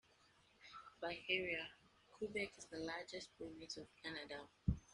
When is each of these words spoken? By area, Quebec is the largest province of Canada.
By 0.99 1.19
area, 1.29 1.67
Quebec 2.17 2.53
is 2.57 2.65
the 2.71 2.79
largest 2.79 3.37
province 3.37 3.77
of 3.77 3.85
Canada. 4.01 4.47